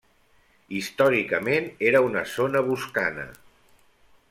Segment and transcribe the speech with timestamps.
[0.79, 3.29] Històricament era una zona boscana.